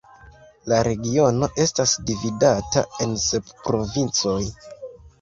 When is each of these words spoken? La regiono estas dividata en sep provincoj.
La 0.71 0.79
regiono 0.87 1.51
estas 1.67 1.95
dividata 2.09 2.87
en 3.09 3.17
sep 3.29 3.57
provincoj. 3.71 4.43